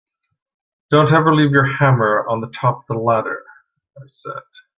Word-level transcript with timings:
Don’t 0.89 1.13
ever 1.13 1.35
leave 1.35 1.51
your 1.51 1.67
hammer 1.77 2.25
on 2.27 2.41
the 2.41 2.47
top 2.49 2.77
of 2.79 2.85
the 2.87 2.95
ladder, 2.95 3.43
I 3.95 4.07
said. 4.07 4.41